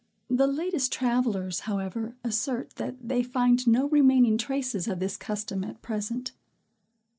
[0.31, 5.83] The latest travellers, however, assert, that they find no remaining traces of this custom at
[5.83, 6.31] present.